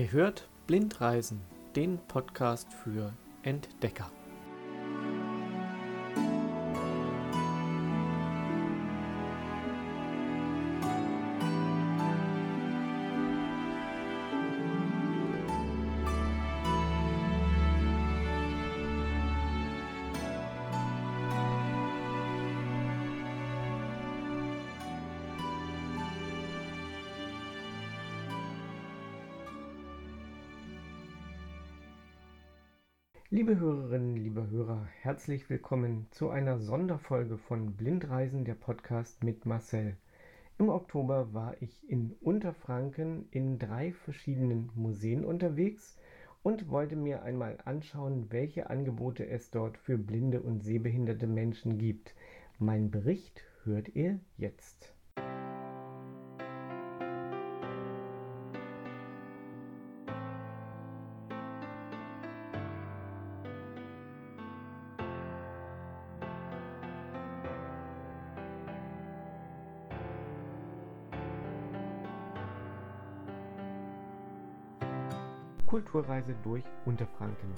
[0.00, 1.42] Ihr hört Blindreisen,
[1.76, 3.12] den Podcast für
[3.42, 4.10] Entdecker.
[35.20, 39.98] Herzlich willkommen zu einer Sonderfolge von Blindreisen, der Podcast mit Marcel.
[40.58, 45.98] Im Oktober war ich in Unterfranken in drei verschiedenen Museen unterwegs
[46.42, 52.14] und wollte mir einmal anschauen, welche Angebote es dort für blinde und sehbehinderte Menschen gibt.
[52.58, 54.94] Mein Bericht hört ihr jetzt.
[75.90, 77.50] Kulturreise durch Unterfranken.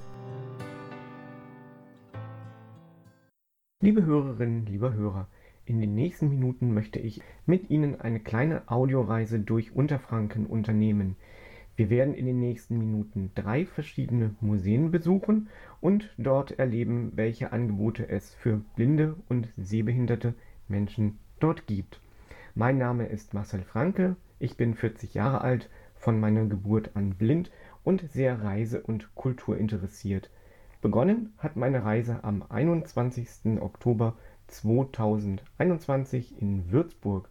[3.82, 5.28] Liebe Hörerinnen, lieber Hörer,
[5.66, 11.16] in den nächsten Minuten möchte ich mit Ihnen eine kleine Audioreise durch Unterfranken unternehmen.
[11.76, 15.48] Wir werden in den nächsten Minuten drei verschiedene Museen besuchen
[15.80, 20.34] und dort erleben, welche Angebote es für blinde und sehbehinderte
[20.68, 22.00] Menschen dort gibt.
[22.54, 25.68] Mein Name ist Marcel Franke, ich bin 40 Jahre alt,
[26.02, 27.50] von meiner Geburt an blind
[27.84, 30.30] und sehr reise- und kulturinteressiert.
[30.80, 33.60] Begonnen hat meine Reise am 21.
[33.60, 34.16] Oktober
[34.48, 37.28] 2021 in Würzburg.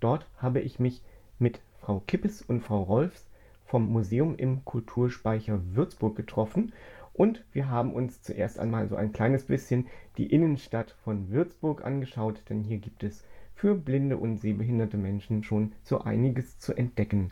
[0.00, 1.02] Dort habe ich mich
[1.38, 3.26] mit Frau Kippes und Frau Rolfs
[3.64, 6.72] vom Museum im Kulturspeicher Würzburg getroffen
[7.14, 12.42] und wir haben uns zuerst einmal so ein kleines bisschen die Innenstadt von Würzburg angeschaut,
[12.48, 17.30] denn hier gibt es für blinde und sehbehinderte Menschen schon so einiges zu entdecken.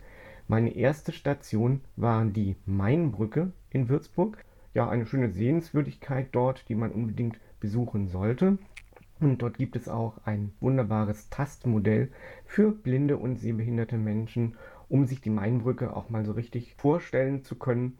[0.51, 4.43] Meine erste Station war die Mainbrücke in Würzburg.
[4.73, 8.57] Ja, eine schöne Sehenswürdigkeit dort, die man unbedingt besuchen sollte.
[9.21, 12.11] Und dort gibt es auch ein wunderbares Tastmodell
[12.43, 14.57] für blinde und sehbehinderte Menschen,
[14.89, 17.97] um sich die Mainbrücke auch mal so richtig vorstellen zu können.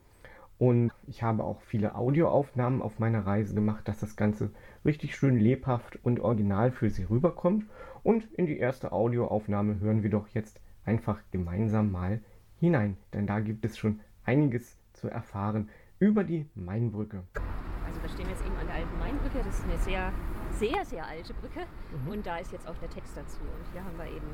[0.58, 4.52] Und ich habe auch viele Audioaufnahmen auf meiner Reise gemacht, dass das Ganze
[4.84, 7.66] richtig schön lebhaft und original für Sie rüberkommt.
[8.04, 12.20] Und in die erste Audioaufnahme hören wir doch jetzt einfach gemeinsam mal
[12.62, 17.24] hinein, denn da gibt es schon einiges zu erfahren über die Mainbrücke.
[17.86, 20.14] Also wir stehen jetzt eben an der alten Mainbrücke, das ist eine sehr,
[20.52, 21.62] sehr, sehr alte Brücke
[22.06, 22.12] mhm.
[22.12, 24.28] und da ist jetzt auch der Text dazu und hier haben wir eben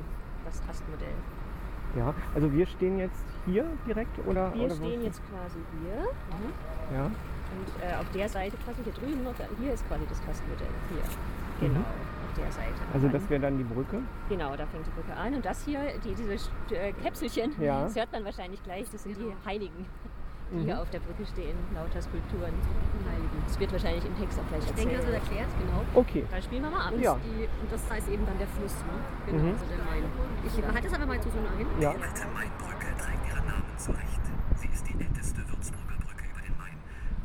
[0.44, 1.16] das Tastmodell.
[1.96, 4.52] Ja, also wir stehen jetzt hier direkt oder?
[4.54, 6.02] Wir oder stehen jetzt quasi hier.
[6.02, 6.94] Mhm.
[6.94, 7.04] Ja.
[7.06, 10.68] Und äh, auf der Seite quasi hier drüben noch, hier ist quasi das Tastmodell.
[10.92, 11.66] Hier.
[11.66, 11.80] Genau.
[11.80, 12.74] Mhm der Seite.
[12.92, 14.00] Also das wäre dann die Brücke?
[14.28, 15.34] Genau, da fängt die Brücke an.
[15.34, 16.34] Und das hier, die, diese
[16.74, 17.82] äh, Käpselchen, ja.
[17.84, 19.86] das hört man wahrscheinlich gleich, das sind die Heiligen,
[20.50, 20.64] die mhm.
[20.64, 22.52] hier auf der Brücke stehen, lauter Skulpturen.
[23.08, 23.42] Heiligen.
[23.46, 24.78] Das wird wahrscheinlich im Text auch gleich erzählt.
[24.78, 25.80] Ich denke, das wird erklärt, genau.
[25.94, 26.24] Okay.
[26.30, 26.94] Dann spielen wir mal ab.
[27.00, 27.16] Ja.
[27.24, 28.96] Die, und das heißt eben dann der Fluss, ne?
[29.26, 29.52] Genau, mhm.
[29.52, 30.04] also der Main.
[30.46, 31.66] Ich halte es aber mal zu so nah hin.
[31.80, 31.92] Ja.
[31.92, 34.24] Die alte Mainbrücke trägt ihren Namen zu Recht.
[34.56, 36.76] Sie ist die älteste Würzburger Brücke über den Main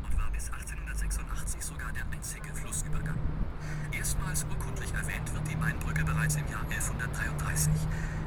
[0.04, 3.18] und war bis 1886 sogar der einzige Flussübergang.
[3.92, 7.72] Erstmals urkundlich erwähnt wird die Mainbrücke bereits im Jahr 1133.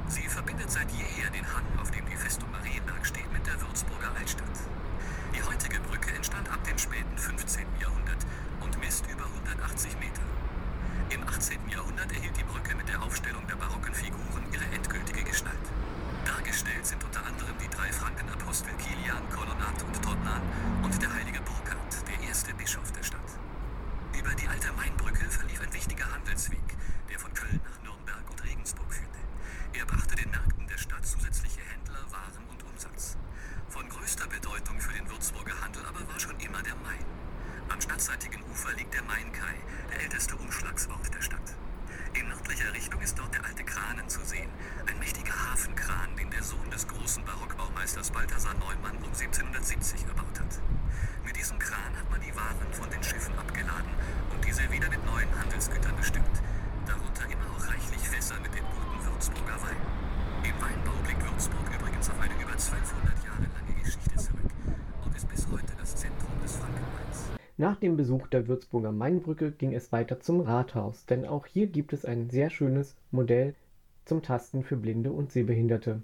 [0.08, 4.14] Sie verbindet seit jeher den Hang, auf dem die Festung Marienberg steht, mit der Würzburger
[4.18, 4.58] Altstadt.
[5.34, 7.66] Die heutige Brücke entstand ab dem späten 15.
[7.80, 8.24] Jahrhundert
[8.60, 10.22] und misst über 180 Meter.
[11.10, 11.58] Im 18.
[11.68, 11.75] Jahrhundert
[67.58, 71.94] Nach dem Besuch der Würzburger Mainbrücke ging es weiter zum Rathaus, denn auch hier gibt
[71.94, 73.54] es ein sehr schönes Modell
[74.04, 76.02] zum Tasten für Blinde und Sehbehinderte.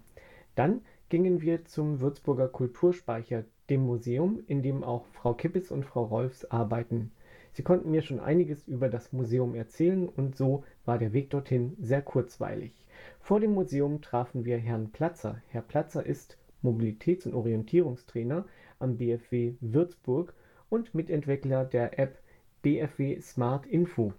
[0.55, 6.05] Dann gingen wir zum Würzburger Kulturspeicher, dem Museum, in dem auch Frau Kippis und Frau
[6.05, 7.13] Rolfs arbeiten.
[7.53, 11.77] Sie konnten mir schon einiges über das Museum erzählen und so war der Weg dorthin
[11.79, 12.87] sehr kurzweilig.
[13.21, 15.43] Vor dem Museum trafen wir Herrn Platzer.
[15.49, 18.47] Herr Platzer ist Mobilitäts- und Orientierungstrainer
[18.79, 20.33] am BFW Würzburg
[20.73, 22.19] und Mitentwickler der App
[22.63, 24.15] BFW Smart Info.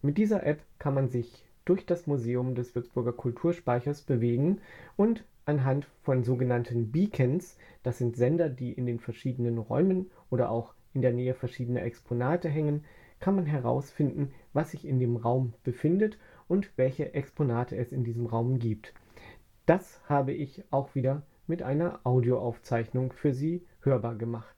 [0.00, 4.62] Mit dieser App kann man sich durch das Museum des Würzburger Kulturspeichers bewegen
[4.96, 10.72] und anhand von sogenannten Beacons, das sind Sender, die in den verschiedenen Räumen oder auch
[10.94, 12.84] in der Nähe verschiedener Exponate hängen,
[13.20, 16.18] kann man herausfinden, was sich in dem Raum befindet
[16.48, 18.94] und welche Exponate es in diesem Raum gibt.
[19.66, 24.57] Das habe ich auch wieder mit einer Audioaufzeichnung für Sie hörbar gemacht.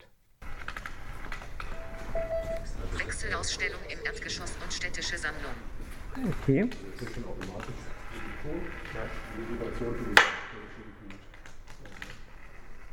[3.21, 5.53] Wechselausstellung im Erdgeschoss und städtische Sammlung.
[6.41, 6.71] Okay.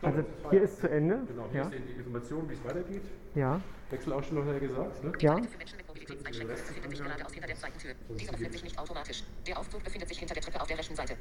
[0.01, 1.19] Also hier ist zu Ende.
[1.27, 1.67] Genau, hier ja.
[1.69, 3.03] ist die Information, wie es weitergeht.
[3.35, 3.61] Ja.
[3.89, 5.03] Wechselausstellung hat er gesagt.
[5.03, 5.13] Ne?
[5.19, 5.35] Ja.
[5.37, 7.95] Für Menschen mit Mobilitätseinschränkungen befindet sich geradeaus hinter der zweiten Tür.
[8.19, 9.23] Diese öffnet sich nicht automatisch.
[9.47, 11.15] Der Aufzug befindet sich hinter der Treppe auf der rechten Seite.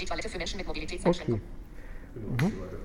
[0.00, 0.78] Die Toilette für Menschen mit Okay.
[0.78, 1.42] Mobilitätseinschränkungen.
[2.14, 2.78] Genau, und so weiter.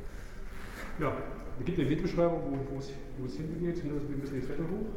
[0.99, 1.17] Ja,
[1.59, 3.85] es gibt eine Wegbeschreibung, wo, wo, es, hingeht.
[3.85, 4.01] Ne?
[4.09, 4.89] Wir müssen die Treppe hoch.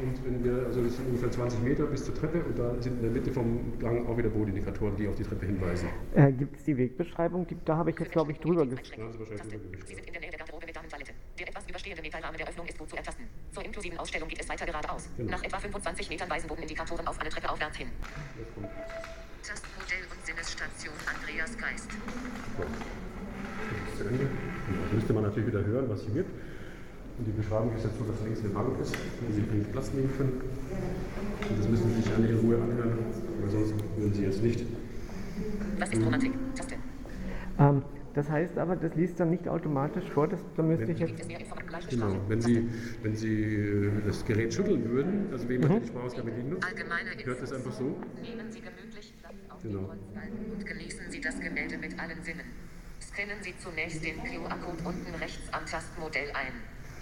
[0.00, 2.96] Und wenn wir, also das sind ungefähr 20 Meter bis zur Treppe und da sind
[2.96, 5.88] in der Mitte vom Gang auch wieder Bodenindikatoren, die auf die Treppe hinweisen.
[6.14, 7.46] Äh, Gibt es die Wegbeschreibung?
[7.46, 9.04] Die, da habe ich jetzt, glaube ich, drüber geschrieben.
[9.04, 11.12] Haben Sie sind in der Nähe der Garderobe mit Damentoilette.
[11.38, 13.24] Der etwas überstehende Metallrahmen der Öffnung ist gut zu ertasten.
[13.52, 15.08] Zur inklusiven Ausstellung geht es weiter geradeaus.
[15.16, 15.30] Genau.
[15.30, 17.86] Nach etwa 25 Metern weisen Bodenindikatoren auf eine Treppe aufwärts hin.
[19.46, 21.90] Tastmodell und Sinnesstation Andreas Geist.
[21.92, 22.64] So.
[22.64, 24.26] Das ist zu Ende.
[24.26, 26.30] Das müsste man natürlich wieder hören, was hier gibt.
[27.18, 29.92] Und die Beschreibung ist jetzt so, dass links eine Bank ist, wo Sie den Platz
[29.92, 30.40] nehmen können.
[31.48, 32.98] Und das müssen Sie sich alle in Ruhe anhören,
[33.40, 34.66] weil sonst würden Sie jetzt nicht.
[35.78, 36.32] Was ist Romantik?
[36.56, 36.74] Taste.
[37.58, 37.82] Ähm,
[38.14, 40.26] das heißt aber, das liest dann nicht automatisch vor.
[40.28, 41.90] Das, da müsste ich Gibt jetzt.
[41.90, 42.68] Genau, wenn Sie,
[43.02, 45.80] wenn Sie äh, das Gerät schütteln würden, also wie man Mhm.
[45.82, 47.84] die Sprachausgabe nutzt, Allgemeine hört es einfach so.
[48.22, 49.78] Nehmen Sie gemütlich Platz auf Genau.
[49.80, 52.46] den Holzbalken und genießen Sie das Gemälde mit allen Sinnen.
[53.00, 56.54] Scannen Sie zunächst den QR-Code unten rechts am Tastmodell ein.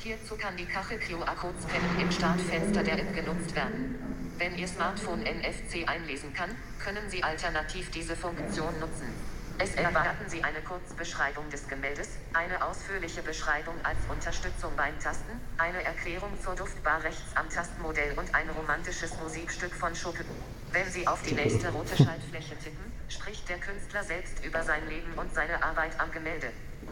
[0.02, 4.34] Hierzu kann die Kachel QR-Code Scannen im Startfenster der App genutzt werden.
[4.36, 6.50] Wenn Ihr Smartphone NFC einlesen kann,
[6.82, 9.14] können Sie alternativ diese Funktion nutzen.
[9.58, 15.84] Es erwarten Sie eine Kurzbeschreibung des Gemäldes, eine ausführliche Beschreibung als Unterstützung beim Tasten, eine
[15.84, 20.26] Erklärung zur Duftbar rechts am Tastmodell und ein romantisches Musikstück von Chopin.
[20.72, 25.12] Wenn Sie auf die nächste rote Schaltfläche tippen, spricht der Künstler selbst über sein Leben
[25.14, 26.48] und seine Arbeit am Gemälde.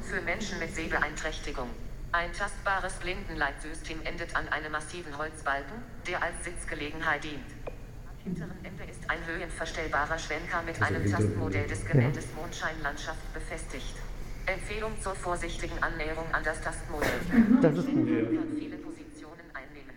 [0.09, 1.71] Für Menschen mit Sehbeeinträchtigung.
[2.12, 7.47] Ein tastbares Blindenleitsystem endet an einem massiven Holzbalken, der als Sitzgelegenheit dient.
[7.67, 13.95] Am hinteren Ende ist ein höhenverstellbarer Schwenker mit einem Tastmodell des Gemäldes Mondscheinlandschaft befestigt.
[14.47, 17.21] Empfehlung zur vorsichtigen Annäherung an das Tastmodell.
[17.62, 18.09] Das ist gut.
[18.09, 19.95] kann viele Positionen einnehmen.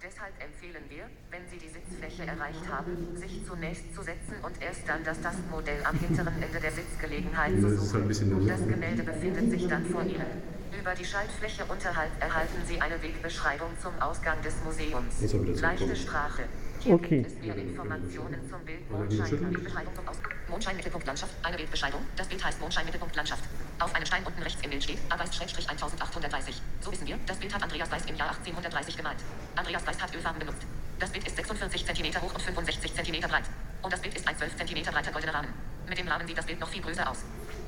[0.00, 4.88] Deshalb empfehlen wir, wenn Sie die Sitzfläche erreicht haben, sich zunächst zu setzen und erst
[4.88, 8.46] dann das Tastmodell am hinteren Ende der Sitzgelegenheit zu suchen.
[8.46, 10.55] Das Gemälde befindet sich dann vor Ihnen.
[10.78, 15.14] Über die Schaltfläche unterhalb erhalten Sie eine Wegbeschreibung zum Ausgang des Museums.
[15.60, 15.96] Leichte.
[15.96, 16.44] Sprache.
[16.80, 17.22] Hier Okay.
[17.22, 19.50] gibt es mehr Informationen zum Bild Mondschein.
[19.50, 20.16] Bildbeschreibung zum Aus
[20.48, 21.32] Mondschein Mittelpunkt Landschaft.
[21.42, 22.00] Eine Bildbeschreibung.
[22.16, 23.42] Das Bild heißt Mondschein Mittelpunkt Landschaft.
[23.78, 26.60] Auf einem Stein unten rechts im Bild steht Arbeits-Schrägstrich 1830.
[26.80, 29.18] So wissen wir, das Bild hat Andreas Geist im Jahr 1830 gemalt.
[29.56, 30.62] Andreas Geist hat Ölfarben benutzt.
[30.98, 33.44] Das Bild ist 46 cm hoch und 65 cm breit.
[33.82, 35.48] Und das Bild ist ein 12 cm breiter goldener Rahmen.
[35.88, 37.18] Mit dem Rahmen sieht das Bild noch viel größer aus.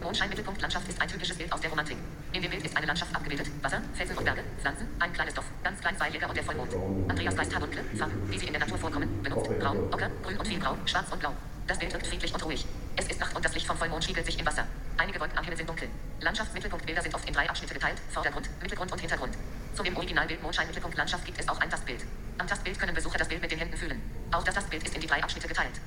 [0.03, 1.97] Mondschein Mittelpunkt Landschaft ist ein typisches Bild aus der Romantik.
[2.33, 3.51] In dem Bild ist eine Landschaft abgebildet.
[3.63, 6.75] Wasser, Felsen und Berge, Pflanzen, ein kleines Dorf, ganz klein Zweijäger und der Vollmond.
[7.09, 9.59] Andreas Geist hat dunkle Farben, wie sie in der Natur vorkommen, benutzt.
[9.59, 11.33] Braun, ocker, grün und viel grau, schwarz und blau.
[11.67, 12.67] Das Bild wirkt friedlich und ruhig.
[12.97, 14.67] Es ist Nacht und das Licht vom Vollmond spiegelt sich im Wasser.
[14.99, 15.89] Einige Wolken am Himmel sind dunkel.
[16.21, 19.35] Landschaftsmittelpunktbilder sind oft in drei Abschnitte geteilt, Vordergrund, Mittelgrund und Hintergrund.
[19.75, 22.05] Zu dem Originalbild Mondschein Mittelpunkt Landschaft gibt es auch ein Tastbild.
[22.37, 24.03] Am Tastbild können Besucher das Bild mit den Händen fühlen.
[24.33, 25.81] Auch das Tastbild ist in die drei Abschnitte geteilt.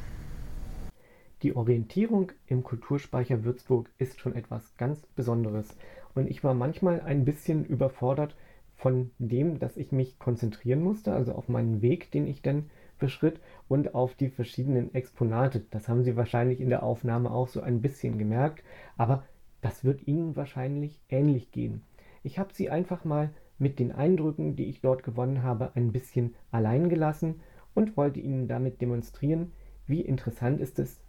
[1.43, 5.75] Die Orientierung im Kulturspeicher Würzburg ist schon etwas ganz Besonderes.
[6.13, 8.35] Und ich war manchmal ein bisschen überfordert
[8.75, 13.39] von dem, dass ich mich konzentrieren musste, also auf meinen Weg, den ich dann beschritt,
[13.67, 15.65] und auf die verschiedenen Exponate.
[15.69, 18.63] Das haben Sie wahrscheinlich in der Aufnahme auch so ein bisschen gemerkt,
[18.97, 19.23] aber
[19.61, 21.83] das wird Ihnen wahrscheinlich ähnlich gehen.
[22.23, 26.35] Ich habe Sie einfach mal mit den Eindrücken, die ich dort gewonnen habe, ein bisschen
[26.51, 27.41] allein gelassen
[27.75, 29.51] und wollte Ihnen damit demonstrieren,
[29.85, 30.99] wie interessant ist es,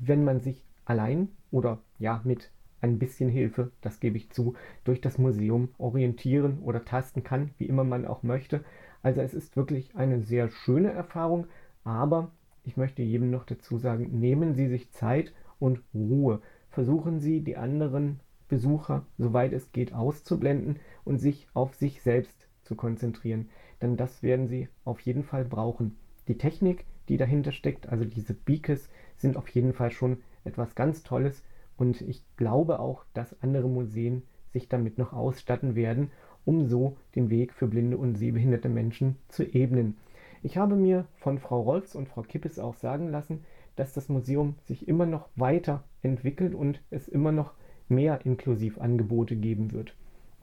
[0.00, 2.50] wenn man sich allein oder ja mit
[2.80, 7.66] ein bisschen Hilfe, das gebe ich zu, durch das Museum orientieren oder tasten kann, wie
[7.66, 8.64] immer man auch möchte.
[9.02, 11.46] Also es ist wirklich eine sehr schöne Erfahrung,
[11.84, 12.30] aber
[12.64, 16.40] ich möchte jedem noch dazu sagen, nehmen Sie sich Zeit und Ruhe.
[16.68, 22.74] Versuchen Sie die anderen Besucher, soweit es geht, auszublenden und sich auf sich selbst zu
[22.74, 23.48] konzentrieren.
[23.80, 25.96] Denn das werden sie auf jeden Fall brauchen.
[26.28, 31.02] Die Technik, die dahinter steckt, also diese Beakes, sind auf jeden Fall schon etwas ganz
[31.02, 31.42] Tolles
[31.80, 34.22] und ich glaube auch, dass andere Museen
[34.52, 36.10] sich damit noch ausstatten werden,
[36.44, 39.96] um so den Weg für blinde und sehbehinderte Menschen zu ebnen.
[40.42, 43.44] Ich habe mir von Frau Rolfs und Frau Kippes auch sagen lassen,
[43.76, 47.54] dass das Museum sich immer noch weiter entwickelt und es immer noch
[47.88, 49.94] mehr Inklusivangebote geben wird.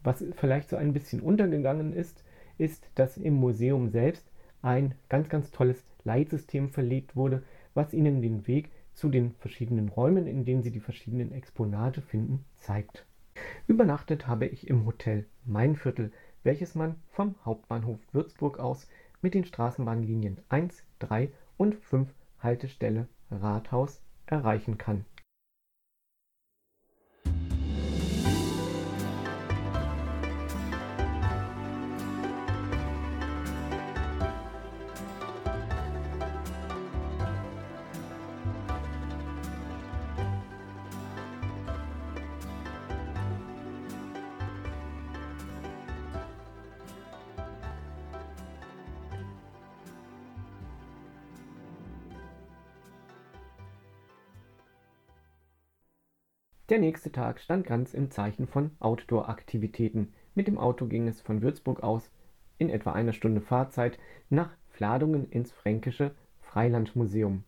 [0.03, 2.23] Was vielleicht so ein bisschen untergegangen ist,
[2.57, 4.27] ist, dass im Museum selbst
[4.63, 7.43] ein ganz, ganz tolles Leitsystem verlegt wurde,
[7.75, 12.43] was Ihnen den Weg zu den verschiedenen Räumen, in denen Sie die verschiedenen Exponate finden,
[12.55, 13.05] zeigt.
[13.67, 16.11] Übernachtet habe ich im Hotel Mainviertel,
[16.43, 18.89] welches man vom Hauptbahnhof Würzburg aus
[19.21, 25.05] mit den Straßenbahnlinien 1, 3 und 5 Haltestelle Rathaus erreichen kann
[56.77, 60.13] Der nächste Tag stand ganz im Zeichen von Outdoor-Aktivitäten.
[60.35, 62.11] Mit dem Auto ging es von Würzburg aus
[62.59, 63.97] in etwa einer Stunde Fahrzeit
[64.29, 67.43] nach Fladungen ins Fränkische Freilandmuseum.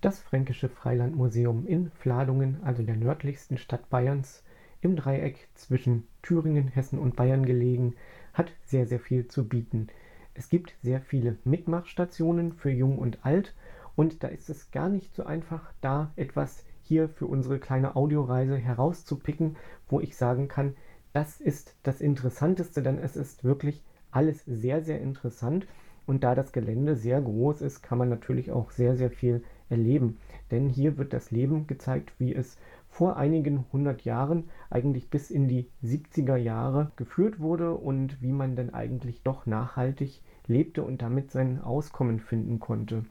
[0.00, 4.44] Das Fränkische Freilandmuseum in Fladungen, also der nördlichsten Stadt Bayerns,
[4.80, 7.96] im Dreieck zwischen Thüringen, Hessen und Bayern gelegen,
[8.32, 9.88] hat sehr, sehr viel zu bieten.
[10.32, 13.54] Es gibt sehr viele Mitmachstationen für Jung und Alt
[13.94, 18.56] und da ist es gar nicht so einfach, da etwas hier für unsere kleine Audioreise
[18.56, 19.54] herauszupicken,
[19.88, 20.74] wo ich sagen kann,
[21.12, 25.68] das ist das Interessanteste, denn es ist wirklich alles sehr, sehr interessant.
[26.04, 30.18] Und da das Gelände sehr groß ist, kann man natürlich auch sehr, sehr viel erleben.
[30.50, 35.46] Denn hier wird das Leben gezeigt, wie es vor einigen hundert Jahren, eigentlich bis in
[35.46, 41.30] die 70er Jahre, geführt wurde und wie man dann eigentlich doch nachhaltig lebte und damit
[41.30, 43.04] sein Auskommen finden konnte.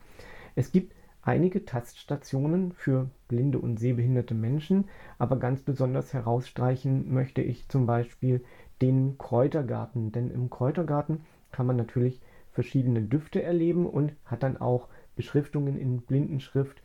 [0.55, 0.98] Es gibt
[1.29, 4.85] einige Taststationen für blinde und sehbehinderte Menschen,
[5.19, 8.43] aber ganz besonders herausstreichen möchte ich zum Beispiel
[8.81, 11.21] den Kräutergarten, denn im Kräutergarten
[11.51, 12.19] kann man natürlich
[12.51, 16.81] verschiedene Düfte erleben und hat dann auch Beschriftungen in Blindenschrift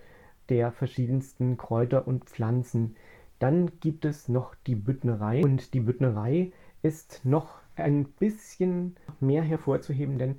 [0.50, 2.96] der verschiedensten Kräuter und Pflanzen.
[3.38, 10.18] Dann gibt es noch die Büttnerei und die Büttnerei ist noch ein bisschen mehr hervorzuheben,
[10.18, 10.38] denn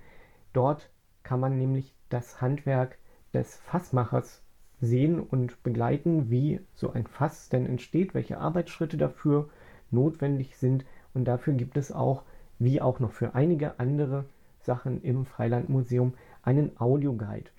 [0.54, 0.92] dort
[1.24, 3.00] kann man nämlich das Handwerk
[3.36, 4.42] des Fassmachers
[4.82, 9.50] sehen und begleiten, wie so ein Fass denn entsteht, welche Arbeitsschritte dafür
[9.92, 10.86] notwendig sind.
[11.14, 12.24] Und dafür gibt es auch,
[12.60, 14.26] wie auch noch für einige andere
[14.62, 16.14] Sachen im Freilandmuseum,
[16.44, 17.50] einen Audioguide.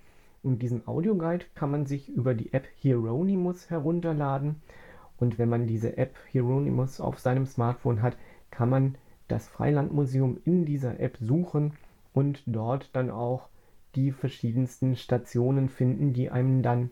[0.43, 4.57] Und diesen Audioguide kann man sich über die App Hieronymus herunterladen.
[5.19, 8.17] Und wenn man diese App Hieronymus auf seinem Smartphone hat,
[8.51, 8.97] kann man
[9.29, 11.73] das Freilandmuseum in dieser App suchen
[12.13, 13.49] und dort dann auch
[13.97, 16.91] die verschiedensten Stationen finden, die einem dann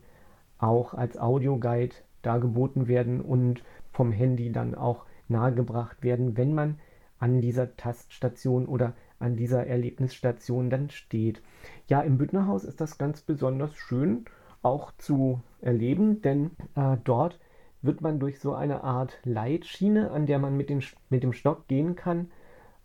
[0.58, 6.78] auch als Audioguide dargeboten werden und vom Handy dann auch nahegebracht werden, wenn man
[7.18, 11.42] an dieser Taststation oder an dieser Erlebnisstation dann steht.
[11.86, 14.24] Ja, im Büttnerhaus ist das ganz besonders schön
[14.62, 17.38] auch zu erleben, denn äh, dort
[17.82, 21.68] wird man durch so eine Art Leitschiene, an der man mit, den, mit dem Stock
[21.68, 22.30] gehen kann,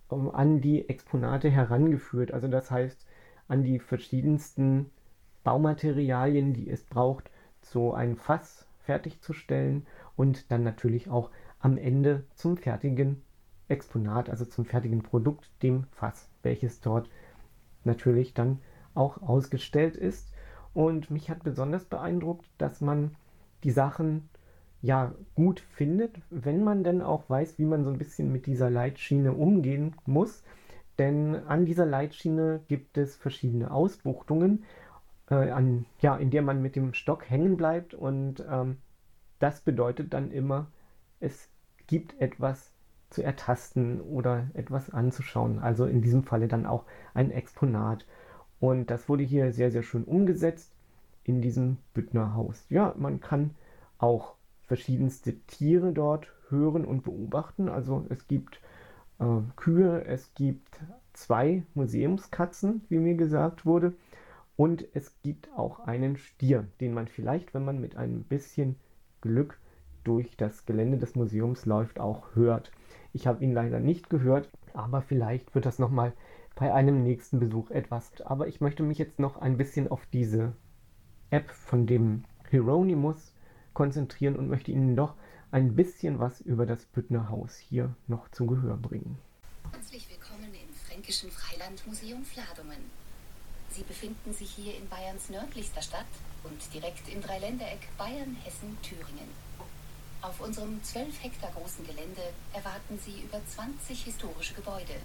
[0.10, 2.34] um, an die Exponate herangeführt.
[2.34, 3.06] Also das heißt,
[3.50, 4.90] an die verschiedensten
[5.44, 7.30] Baumaterialien, die es braucht,
[7.62, 11.30] so ein Fass fertigzustellen und dann natürlich auch
[11.60, 13.22] am Ende zum fertigen
[13.68, 17.10] Exponat, also zum fertigen Produkt, dem Fass, welches dort
[17.84, 18.60] natürlich dann
[18.96, 20.32] auch ausgestellt ist.
[20.74, 23.16] Und mich hat besonders beeindruckt, dass man
[23.64, 24.30] die Sachen
[24.82, 28.70] ja gut findet, wenn man dann auch weiß, wie man so ein bisschen mit dieser
[28.70, 30.44] Leitschiene umgehen muss.
[31.00, 34.66] Denn an dieser Leitschiene gibt es verschiedene Ausbuchtungen,
[35.30, 37.94] äh, an, ja, in der man mit dem Stock hängen bleibt.
[37.94, 38.78] Und ähm,
[39.40, 40.68] das bedeutet dann immer,
[41.22, 41.50] es
[41.88, 42.74] gibt etwas
[43.10, 45.60] zu ertasten oder etwas anzuschauen.
[45.60, 48.06] Also in diesem Falle dann auch ein Exponat.
[48.60, 50.74] Und das wurde hier sehr, sehr schön umgesetzt
[51.24, 52.66] in diesem Büttnerhaus.
[52.70, 53.56] Ja, man kann
[54.00, 57.70] auch verschiedenste Tiere dort hören und beobachten.
[57.70, 58.60] Also es gibt
[59.20, 60.80] äh, Kühe, es gibt
[61.14, 63.94] zwei Museumskatzen, wie mir gesagt wurde,
[64.56, 68.76] und es gibt auch einen Stier, den man vielleicht, wenn man mit ein bisschen
[69.22, 69.58] Glück
[70.04, 72.72] durch das Gelände des Museums läuft, auch hört.
[73.14, 76.14] Ich habe ihn leider nicht gehört, aber vielleicht wird das nochmal
[76.56, 78.12] bei einem nächsten Besuch etwas.
[78.22, 80.54] Aber ich möchte mich jetzt noch ein bisschen auf diese
[81.30, 83.34] App von dem Hieronymus
[83.74, 85.16] konzentrieren und möchte Ihnen doch
[85.52, 89.18] ein bisschen was über das Büttner Haus hier noch zu Gehör bringen.
[89.72, 92.78] Herzlich willkommen im Fränkischen Freilandmuseum Fladungen.
[93.72, 96.06] Sie befinden sich hier in Bayerns nördlichster Stadt
[96.44, 99.30] und direkt im Dreiländereck Bayern, Hessen, Thüringen.
[100.22, 102.22] Auf unserem 12 Hektar großen Gelände
[102.54, 104.96] erwarten Sie über 20 historische Gebäude.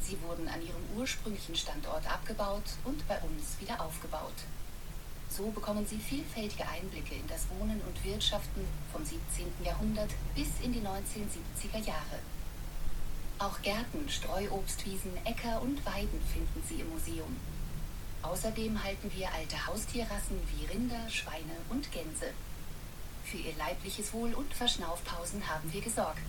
[0.00, 4.34] Sie wurden an ihrem ursprünglichen Standort abgebaut und bei uns wieder aufgebaut.
[5.28, 9.46] So bekommen Sie vielfältige Einblicke in das Wohnen und Wirtschaften vom 17.
[9.64, 12.18] Jahrhundert bis in die 1970er Jahre.
[13.38, 17.36] Auch Gärten, Streuobstwiesen, Äcker und Weiden finden Sie im Museum.
[18.22, 22.32] Außerdem halten wir alte Haustierrassen wie Rinder, Schweine und Gänse.
[23.24, 26.26] Für ihr leibliches Wohl und Verschnaufpausen haben wir gesorgt.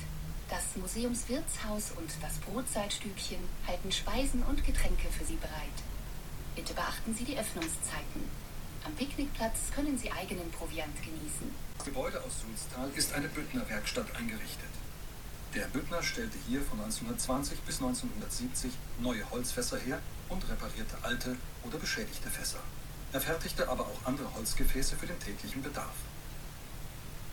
[0.49, 5.77] Das Museumswirtshaus und das Brotsaltstübchen halten Speisen und Getränke für Sie bereit.
[6.55, 8.46] Bitte beachten Sie die Öffnungszeiten.
[8.83, 11.53] Am Picknickplatz können Sie eigenen Proviant genießen.
[11.77, 14.69] Das Gebäude aus Sulztal ist eine Büttner-Werkstatt eingerichtet.
[15.53, 21.77] Der Büttner stellte hier von 1920 bis 1970 neue Holzfässer her und reparierte alte oder
[21.77, 22.59] beschädigte Fässer.
[23.13, 25.95] Er fertigte aber auch andere Holzgefäße für den täglichen Bedarf.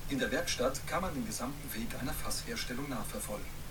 [0.08, 3.64] In der Werkstatt kann man den gesamten Weg einer Fassherstellung nachverfolgen.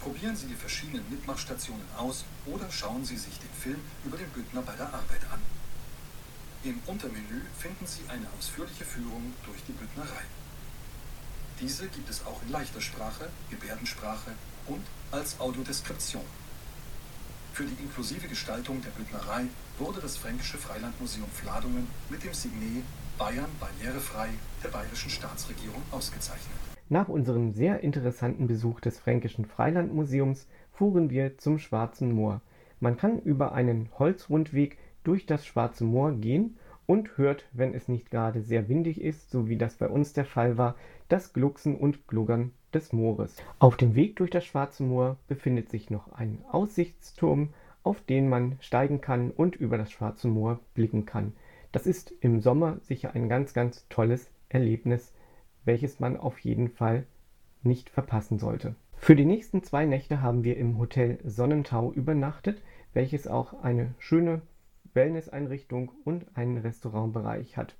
[0.00, 4.62] Probieren Sie die verschiedenen Mitmachstationen aus oder schauen Sie sich den Film über den Büttner
[4.62, 5.40] bei der Arbeit an.
[6.64, 10.24] Im Untermenü finden Sie eine ausführliche Führung durch die Büttnerei.
[11.60, 14.30] Diese gibt es auch in leichter Sprache, Gebärdensprache
[14.66, 16.24] und als Audiodeskription.
[17.52, 19.44] Für die inklusive Gestaltung der Büttnerei
[19.78, 22.82] wurde das Fränkische Freilandmuseum Fladungen mit dem Signet
[23.18, 24.30] Bayern barrierefrei
[24.64, 26.56] der bayerischen Staatsregierung ausgezeichnet.
[26.88, 32.40] Nach unserem sehr interessanten Besuch des Fränkischen Freilandmuseums fuhren wir zum Schwarzen Moor.
[32.80, 38.10] Man kann über einen Holzrundweg durch das Schwarze Moor gehen und hört, wenn es nicht
[38.10, 40.74] gerade sehr windig ist, so wie das bei uns der Fall war,
[41.08, 43.36] das Glucksen und Gluggern des Moores.
[43.58, 47.50] Auf dem Weg durch das Schwarze Moor befindet sich noch ein Aussichtsturm,
[47.82, 51.32] auf den man steigen kann und über das Schwarze Moor blicken kann.
[51.72, 55.12] Das ist im Sommer sicher ein ganz, ganz tolles Erlebnis,
[55.64, 57.04] welches man auf jeden Fall
[57.62, 58.74] nicht verpassen sollte.
[58.96, 62.62] Für die nächsten zwei Nächte haben wir im Hotel Sonnentau übernachtet,
[62.92, 64.40] welches auch eine schöne
[64.94, 67.76] Wellnesseinrichtung und einen Restaurantbereich hat.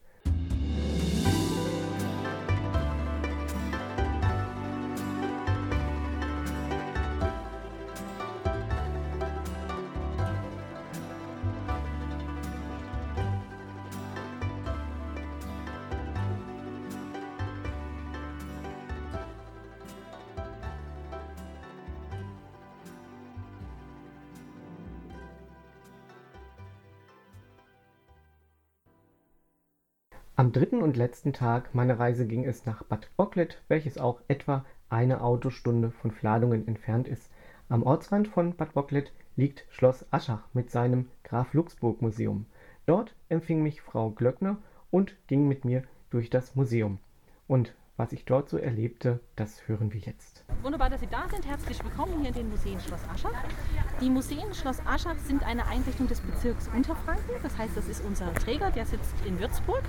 [30.36, 34.64] Am dritten und letzten Tag meiner Reise ging es nach Bad Bocklet, welches auch etwa
[34.88, 37.30] eine Autostunde von Fladungen entfernt ist.
[37.68, 42.46] Am Ortsrand von Bad Bocklet liegt Schloss Aschach mit seinem Graf-Luxburg-Museum.
[42.84, 44.56] Dort empfing mich Frau Glöckner
[44.90, 46.98] und ging mit mir durch das Museum.
[47.46, 50.44] Und was ich dort so erlebte, das hören wir jetzt.
[50.62, 51.46] Wunderbar, dass Sie da sind.
[51.46, 53.44] Herzlich willkommen hier in den Museen Schloss Aschach.
[54.00, 57.34] Die Museen Schloss Aschach sind eine Einrichtung des Bezirks Unterfranken.
[57.42, 59.82] Das heißt, das ist unser Träger, der sitzt in Würzburg.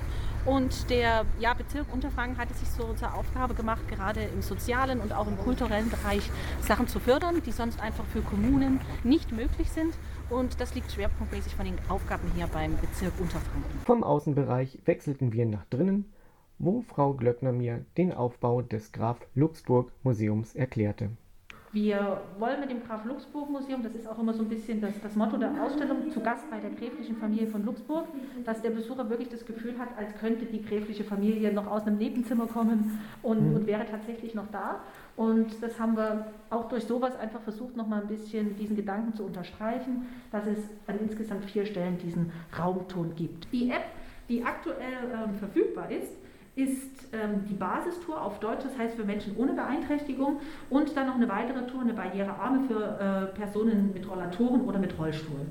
[0.46, 5.12] Und der ja, Bezirk Unterfranken hatte sich so zur Aufgabe gemacht, gerade im sozialen und
[5.12, 6.30] auch im kulturellen Bereich
[6.62, 9.96] Sachen zu fördern, die sonst einfach für Kommunen nicht möglich sind.
[10.30, 13.80] Und das liegt schwerpunktmäßig von den Aufgaben hier beim Bezirk Unterfranken.
[13.84, 16.06] Vom Außenbereich wechselten wir nach drinnen
[16.60, 21.10] wo Frau Glöckner mir den Aufbau des Graf Luxburg Museums erklärte.
[21.76, 24.94] Wir wollen mit dem Graf Luxburg Museum, das ist auch immer so ein bisschen das,
[25.04, 28.06] das, Motto der Ausstellung, zu Gast bei der gräflichen Familie von Luxburg,
[28.46, 31.98] dass der Besucher wirklich das Gefühl hat, als könnte die gräfliche Familie noch aus einem
[31.98, 33.56] Nebenzimmer kommen und, mhm.
[33.58, 34.84] und wäre tatsächlich noch da.
[35.18, 39.14] Und das haben wir auch durch sowas einfach versucht, noch mal ein bisschen diesen Gedanken
[39.14, 43.52] zu unterstreichen, dass es an insgesamt vier Stellen diesen Raumton gibt.
[43.52, 43.84] Die App,
[44.30, 46.14] die aktuell äh, verfügbar ist,
[46.56, 50.40] ist ähm, die Basistour auf Deutsch, das heißt für Menschen ohne Beeinträchtigung
[50.70, 54.98] und dann noch eine weitere Tour, eine barrierearme für äh, Personen mit Rollatoren oder mit
[54.98, 55.48] Rollstuhl.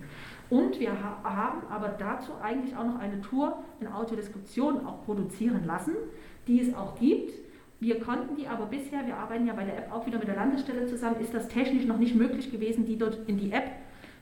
[0.50, 5.64] Und wir ha haben aber dazu eigentlich auch noch eine Tour in Audiodeskription auch produzieren
[5.66, 5.94] lassen,
[6.46, 7.32] die es auch gibt.
[7.80, 10.36] Wir konnten die aber bisher, wir arbeiten ja bei der App auch wieder mit der
[10.36, 13.72] Landesstelle zusammen, ist das technisch noch nicht möglich gewesen, die dort in die App,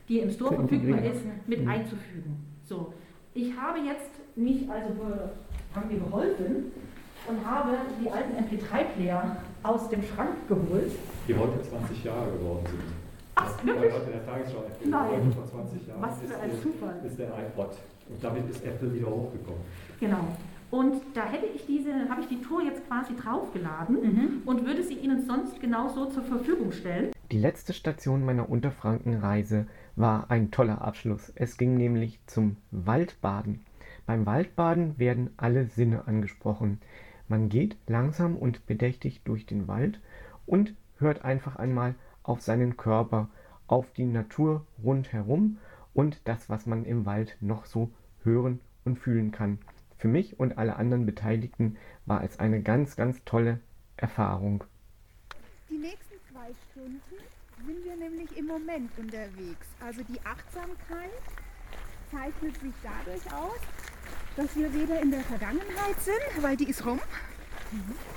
[0.09, 1.69] die im Store verfügbar ist, mit mhm.
[1.69, 2.45] einzufügen.
[2.65, 2.93] So,
[3.33, 5.29] ich habe jetzt mich also
[5.75, 6.71] haben mir geholfen,
[7.25, 7.69] und habe
[8.03, 10.91] die alten MP3-Player aus dem Schrank geholt.
[11.27, 12.81] Die heute 20 Jahre geworden sind.
[13.35, 13.93] Ach, wirklich?
[13.93, 15.31] Heute in der Tagesschau Nein.
[15.33, 16.95] vor 20 Jahren Was für ein ist, Zufall.
[17.05, 17.77] ist der iPod.
[18.09, 19.61] Und damit ist Apple wieder hochgekommen.
[20.01, 20.27] Genau.
[20.69, 24.41] Und da hätte ich diese, habe ich die Tour jetzt quasi draufgeladen Mhm.
[24.45, 27.11] und würde sie Ihnen sonst genauso zur Verfügung stellen.
[27.31, 31.31] Die letzte Station meiner Unterfrankenreise war ein toller Abschluss.
[31.35, 33.63] Es ging nämlich zum Waldbaden.
[34.05, 36.81] Beim Waldbaden werden alle Sinne angesprochen.
[37.27, 39.99] Man geht langsam und bedächtig durch den Wald
[40.45, 43.29] und hört einfach einmal auf seinen Körper,
[43.67, 45.57] auf die Natur rundherum
[45.93, 47.91] und das, was man im Wald noch so
[48.23, 49.59] hören und fühlen kann.
[49.97, 53.59] Für mich und alle anderen Beteiligten war es eine ganz, ganz tolle
[53.95, 54.65] Erfahrung.
[55.69, 56.99] Die nächsten zwei Stunden
[57.65, 59.67] sind wir nämlich im Moment unterwegs.
[59.79, 61.09] Also die Achtsamkeit
[62.11, 63.59] zeichnet sich dadurch aus,
[64.35, 66.99] dass wir weder in der Vergangenheit sind, weil die ist rum,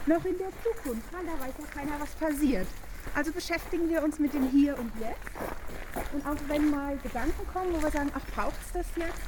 [0.06, 2.66] noch in der Zukunft, weil da weiß ja keiner, was passiert.
[3.14, 6.12] Also beschäftigen wir uns mit dem Hier und Jetzt.
[6.12, 9.20] Und auch wenn mal Gedanken kommen, wo wir sagen, ach, braucht es das jetzt,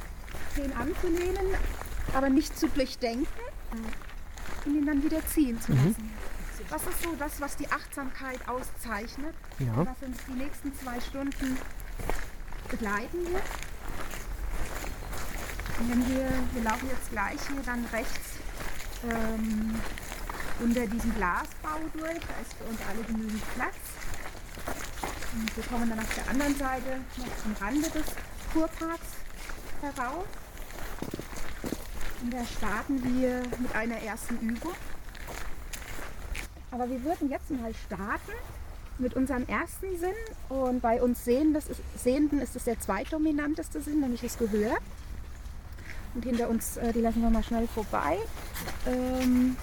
[0.57, 1.45] den anzulehnen,
[2.13, 3.27] aber nicht zu durchdenken
[4.65, 6.11] und ihn dann wieder ziehen zu lassen.
[6.69, 9.77] Das ist so das, was die Achtsamkeit auszeichnet, Ja.
[9.77, 11.57] was uns die nächsten zwei Stunden
[12.69, 13.43] begleiten wird.
[15.87, 18.35] Wenn wir, wir laufen jetzt gleich hier dann rechts
[19.09, 19.79] ähm,
[20.59, 23.75] unter diesem Glasbau durch, da ist für uns alle genügend Platz.
[25.33, 28.05] Und wir kommen dann auf der anderen Seite noch zum Rande des
[28.51, 29.07] Kurparks
[29.81, 30.25] heraus.
[32.21, 34.73] Und da starten wir mit einer ersten Übung.
[36.71, 38.33] Aber wir würden jetzt mal starten
[38.97, 40.15] mit unserem ersten Sinn.
[40.49, 44.77] Und bei uns Sehenden, ist, Sehenden ist es der zweitdominanteste Sinn, nämlich das Gehör.
[46.15, 48.17] Und hinter uns, äh, die lassen wir mal schnell vorbei.
[48.87, 49.55] Ähm,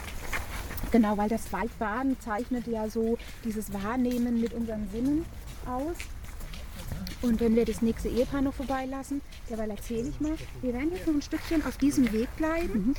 [0.90, 5.24] genau, weil das Waldbaden zeichnet ja so dieses Wahrnehmen mit unseren Sinnen
[5.66, 5.96] aus.
[7.22, 11.06] Und wenn wir das nächste Ehepaar noch vorbeilassen, derweil erzähle ich mal, wir werden jetzt
[11.06, 12.94] noch ein Stückchen auf diesem Weg bleiben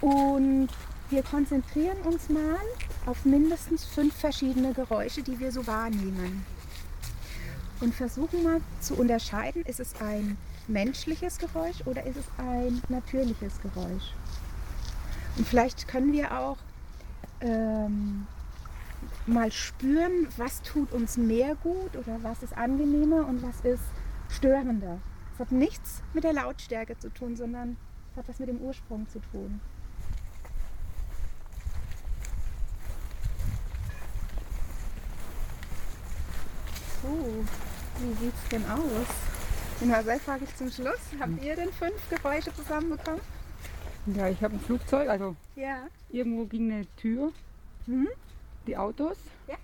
[0.00, 0.68] und
[1.10, 2.58] wir konzentrieren uns mal
[3.06, 6.44] auf mindestens fünf verschiedene Geräusche, die wir so wahrnehmen.
[7.80, 10.36] Und versuchen mal zu unterscheiden, ist es ein
[10.70, 14.14] menschliches Geräusch oder ist es ein natürliches Geräusch.
[15.36, 16.58] Und vielleicht können wir auch
[17.40, 18.26] ähm,
[19.26, 23.84] mal spüren, was tut uns mehr gut oder was ist angenehmer und was ist
[24.28, 24.98] störender.
[25.34, 27.76] Es hat nichts mit der Lautstärke zu tun, sondern
[28.12, 29.60] es hat was mit dem Ursprung zu tun.
[37.02, 39.29] So, wie sieht es denn aus?
[39.80, 41.00] Den Marcel frage ich zum Schluss.
[41.18, 43.20] Habt ihr denn fünf Geräusche zusammenbekommen?
[44.14, 45.84] Ja, ich habe ein Flugzeug, also Ja.
[46.10, 47.32] irgendwo ging eine Tür,
[47.86, 48.08] Mhm.
[48.66, 49.16] die Autos,
[49.48, 49.54] Ja.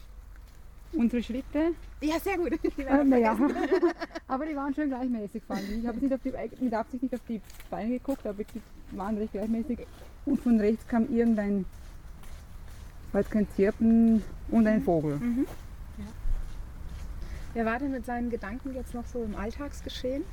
[0.92, 1.72] unsere Schritte.
[2.00, 2.52] Ja, sehr gut.
[2.76, 3.36] Die Äh, naja,
[4.28, 5.78] aber die waren schon gleichmäßig, fand ich.
[5.78, 6.32] Ich habe nicht auf die,
[6.64, 8.62] mit Absicht nicht auf die Beine geguckt, aber die
[8.96, 9.80] waren recht gleichmäßig.
[10.26, 11.64] Und von rechts kam irgendein,
[13.12, 15.16] weiß kein Zirpen und ein Vogel.
[15.18, 15.46] Mhm.
[17.56, 20.24] Wer war denn mit seinen Gedanken jetzt noch so im Alltagsgeschehen?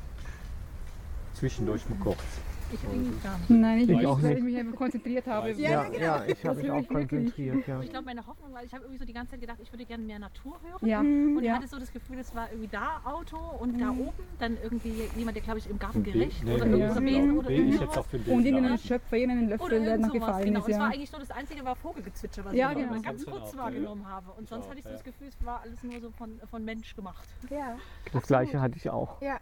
[1.35, 2.19] Zwischendurch mal kurz.
[2.69, 3.49] Ich eigentlich gar nicht.
[3.49, 4.37] Nein, ich, Ich ich auch weil nicht.
[4.39, 5.51] ich mich einfach konzentriert habe.
[5.51, 5.97] Ja, Ja, genau.
[5.99, 7.67] ja, ich habe mich auch ich konzentriert.
[7.67, 7.81] Ja.
[7.81, 9.85] Ich glaube, meine Hoffnung war, ich habe irgendwie so die ganze Zeit gedacht, ich würde
[9.85, 10.87] gerne mehr Natur hören.
[10.89, 11.37] Ja, Mhm.
[11.37, 11.55] Und ich ja.
[11.55, 15.35] hatte so das Gefühl, es war irgendwie da Auto und da oben dann irgendwie jemand,
[15.35, 17.01] der glaube ich im Garten gerecht nee, oder B- irgendwas ja.
[17.01, 18.45] Besen oder ich dem Und Bild.
[18.45, 18.77] irgendein ja.
[18.77, 20.59] Schöpfer, irgendein Löffel, Oder der noch gefallen genau.
[20.59, 20.65] ist.
[20.65, 20.93] Und es war Ja.
[20.93, 22.89] eigentlich nur das einzige war Vogelgezwitscher, was Ja, ich genau.
[22.91, 23.63] mal ganz kurz genau.
[23.63, 24.31] wahrgenommen habe.
[24.31, 24.95] Und Ich sonst hatte ich so ja.
[24.95, 27.27] das Gefühl, es war alles nur so von, von Mensch gemacht.
[27.49, 27.77] Ja.
[28.11, 29.21] Das gleiche hatte ich auch.
[29.21, 29.37] Ja.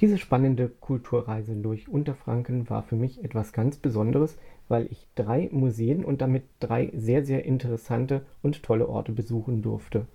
[0.00, 4.36] Diese spannende Kulturreise durch Unterfranken war für mich etwas ganz Besonderes,
[4.68, 10.06] weil ich drei Museen und damit drei sehr, sehr interessante und tolle Orte besuchen durfte.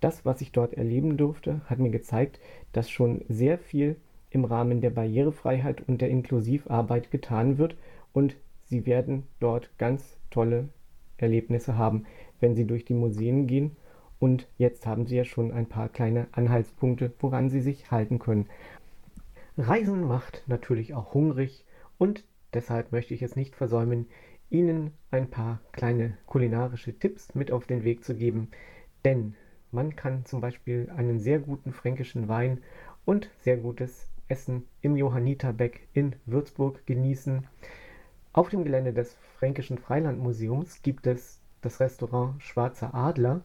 [0.00, 2.40] Das, was ich dort erleben durfte, hat mir gezeigt,
[2.72, 3.96] dass schon sehr viel
[4.30, 7.76] im Rahmen der Barrierefreiheit und der Inklusivarbeit getan wird
[8.12, 10.68] und Sie werden dort ganz tolle
[11.18, 12.06] Erlebnisse haben,
[12.38, 13.76] wenn Sie durch die Museen gehen.
[14.20, 18.46] Und jetzt haben Sie ja schon ein paar kleine Anhaltspunkte, woran Sie sich halten können.
[19.58, 21.64] Reisen macht natürlich auch hungrig
[22.00, 24.06] und deshalb möchte ich es nicht versäumen,
[24.48, 28.48] Ihnen ein paar kleine kulinarische Tipps mit auf den Weg zu geben.
[29.04, 29.36] Denn
[29.70, 32.62] man kann zum Beispiel einen sehr guten fränkischen Wein
[33.04, 37.46] und sehr gutes Essen im Johanniterbeck in Würzburg genießen.
[38.32, 43.42] Auf dem Gelände des Fränkischen Freilandmuseums gibt es das Restaurant Schwarzer Adler,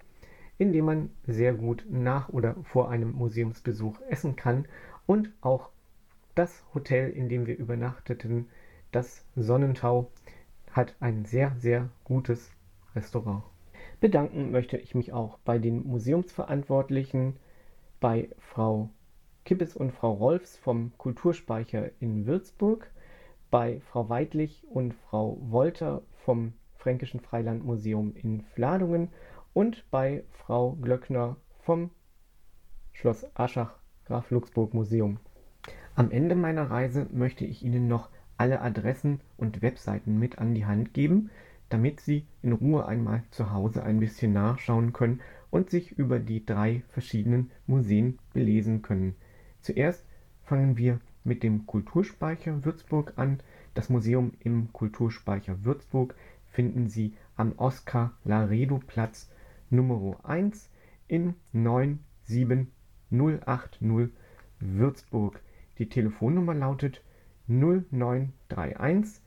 [0.58, 4.66] in dem man sehr gut nach oder vor einem Museumsbesuch essen kann
[5.06, 5.72] und auch
[6.36, 8.50] das Hotel, in dem wir übernachteten,
[8.92, 10.12] das Sonnentau,
[10.72, 12.52] hat ein sehr, sehr gutes
[12.94, 13.44] Restaurant.
[14.02, 17.38] Bedanken möchte ich mich auch bei den Museumsverantwortlichen,
[18.02, 18.90] bei Frau
[19.46, 22.92] Kippes und Frau Rolfs vom Kulturspeicher in Würzburg,
[23.50, 29.10] bei Frau Weidlich und Frau Wolter vom Fränkischen Freilandmuseum in Fladungen
[29.54, 31.90] und bei Frau Glöckner vom
[32.92, 35.20] Schloss Aschach Graf Luxburg Museum.
[35.96, 40.66] Am Ende meiner Reise möchte ich Ihnen noch alle Adressen und Webseiten mit an die
[40.66, 41.30] Hand geben,
[41.70, 46.46] damit Sie in Ruhe einmal zu Hause ein bisschen nachschauen können und sich über die
[46.46, 49.16] drei verschiedenen Museen belesen können.
[49.62, 50.06] Zuerst
[50.44, 53.40] fangen wir mit dem Kulturspeicher Würzburg an.
[53.74, 56.14] Das Museum im Kulturspeicher Würzburg
[56.52, 59.32] finden Sie am Oskar-Laredo-Platz
[59.72, 60.18] Nr.
[60.24, 60.70] 1
[61.08, 64.10] in 97080
[64.60, 65.42] Würzburg.
[65.78, 67.02] Die Telefonnummer lautet
[67.48, 69.22] 0931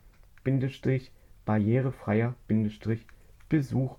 [0.43, 1.13] Bindestrich
[1.45, 3.07] barrierefreier Bindestrich
[3.51, 3.99] Besuch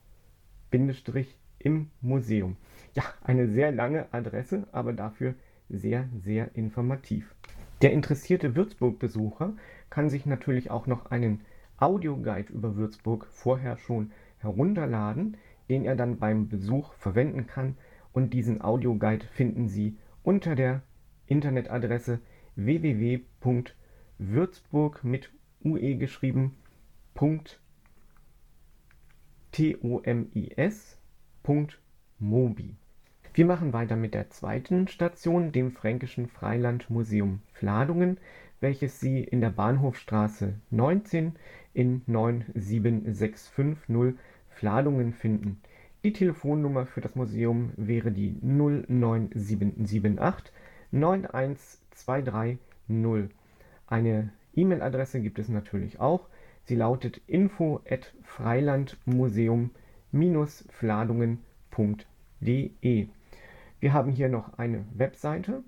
[0.71, 2.57] Bindestrich im Museum.
[2.93, 5.33] Ja, eine sehr lange Adresse, aber dafür
[5.69, 7.33] sehr, sehr informativ.
[7.81, 9.53] Der interessierte Würzburg-Besucher
[9.89, 11.41] kann sich natürlich auch noch einen
[11.77, 15.37] Audioguide über Würzburg vorher schon herunterladen,
[15.69, 17.77] den er dann beim Besuch verwenden kann.
[18.13, 20.83] Und diesen Audioguide finden Sie unter der
[21.27, 22.19] Internetadresse
[22.55, 25.31] www.würzburg mit
[25.63, 26.55] ue geschrieben
[31.43, 32.75] .tomis.mobi.
[33.33, 38.17] Wir machen weiter mit der zweiten Station, dem Fränkischen Freilandmuseum Fladungen,
[38.59, 41.33] welches Sie in der Bahnhofstraße 19
[41.73, 44.15] in 97650
[44.49, 45.61] Fladungen finden.
[46.03, 50.51] Die Telefonnummer für das Museum wäre die 09778
[50.91, 52.59] 91230.
[53.87, 56.27] Eine E-Mail-Adresse gibt es natürlich auch.
[56.65, 57.81] Sie lautet info
[60.11, 63.07] freilandmuseum-fladungen.de.
[63.79, 65.63] Wir haben hier noch eine Webseite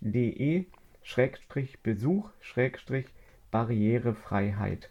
[0.01, 0.65] de
[1.83, 2.31] Besuch
[3.51, 4.89] Barrierefreiheit.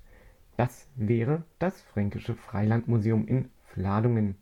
[0.58, 4.34] Das wäre das Fränkische Freilandmuseum in Fladungen.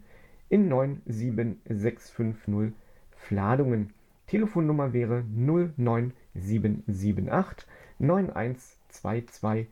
[0.48, 2.72] in 97650
[3.18, 3.94] Fladungen.
[4.28, 7.68] Telefonnummer wäre 09778
[8.00, 9.68] 91220.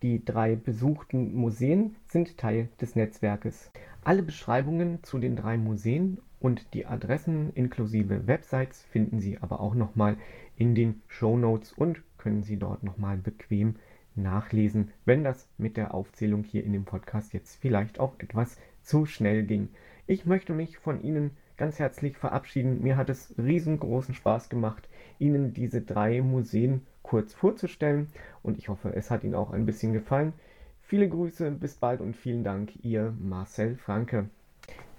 [0.03, 3.71] Die drei besuchten Museen sind Teil des Netzwerkes.
[4.03, 9.75] Alle Beschreibungen zu den drei Museen und die Adressen inklusive Websites finden Sie aber auch
[9.75, 10.17] nochmal
[10.57, 13.77] in den Show Notes und können Sie dort nochmal bequem
[14.17, 19.07] nachlesen, wenn das mit der Aufzählung hier in dem Podcast jetzt vielleicht auch etwas zu
[19.07, 19.69] schnell ging.
[20.07, 22.83] Ich möchte mich von Ihnen ganz herzlich verabschieden.
[22.83, 28.09] Mir hat es riesengroßen Spaß gemacht, Ihnen diese drei Museen kurz vorzustellen
[28.43, 30.33] und ich hoffe, es hat Ihnen auch ein bisschen gefallen.
[30.81, 34.31] Viele Grüße, bis bald und vielen Dank, Ihr Marcel Franke.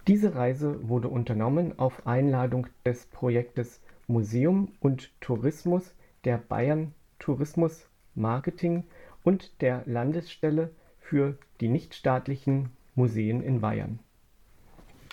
[0.08, 5.94] Diese Reise wurde unternommen auf Einladung des Projektes Museum und Tourismus
[6.26, 8.84] der Bayern Tourismus Marketing
[9.24, 14.00] und der Landesstelle für die nichtstaatlichen Museen in Bayern.